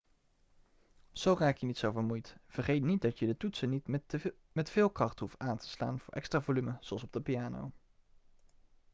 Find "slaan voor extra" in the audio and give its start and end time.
5.69-6.41